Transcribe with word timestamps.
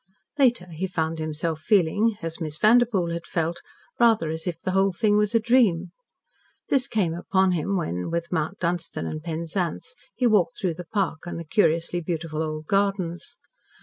Later 0.39 0.65
he 0.71 0.87
found 0.87 1.19
himself 1.19 1.61
feeling 1.61 2.17
as 2.23 2.41
Miss 2.41 2.57
Vanderpoel 2.57 3.11
had 3.11 3.27
felt 3.27 3.61
rather 3.99 4.31
as 4.31 4.47
if 4.47 4.59
the 4.59 4.71
whole 4.71 4.91
thing 4.91 5.15
was 5.15 5.35
a 5.35 5.39
dream. 5.39 5.91
This 6.69 6.87
came 6.87 7.13
upon 7.13 7.51
him 7.51 7.77
when, 7.77 8.09
with 8.09 8.31
Mount 8.31 8.57
Dunstan 8.57 9.05
and 9.05 9.21
Penzance, 9.21 9.93
he 10.15 10.25
walked 10.25 10.57
through 10.59 10.73
the 10.73 10.85
park 10.91 11.27
and 11.27 11.37
the 11.37 11.43
curiously 11.45 12.01
beautiful 12.01 12.41
old 12.41 12.65
gardens. 12.65 13.37